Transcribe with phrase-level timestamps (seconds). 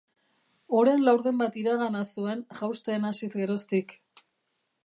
[0.77, 3.99] Oren laurden bat iragana zuen jausten hasiz geroztik.